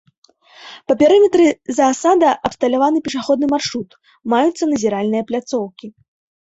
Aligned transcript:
Па 0.91 0.95
перыметры 1.01 1.45
заасада 1.77 2.29
абсталяваны 2.49 2.97
пешаходны 3.09 3.45
маршрут, 3.55 3.89
маюцца 4.35 4.63
назіральныя 4.75 5.23
пляцоўкі. 5.31 5.87